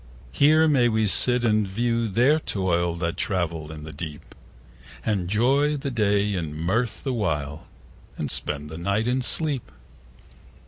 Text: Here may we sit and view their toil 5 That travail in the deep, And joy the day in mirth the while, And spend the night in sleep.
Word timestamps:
Here 0.31 0.67
may 0.67 0.89
we 0.89 1.05
sit 1.05 1.43
and 1.45 1.67
view 1.67 2.07
their 2.07 2.39
toil 2.39 2.93
5 2.93 2.99
That 3.01 3.17
travail 3.17 3.71
in 3.71 3.83
the 3.83 3.91
deep, 3.93 4.33
And 5.05 5.27
joy 5.29 5.77
the 5.77 5.91
day 5.91 6.33
in 6.33 6.55
mirth 6.59 7.03
the 7.03 7.13
while, 7.13 7.67
And 8.17 8.31
spend 8.31 8.71
the 8.71 8.79
night 8.79 9.05
in 9.07 9.21
sleep. 9.21 9.69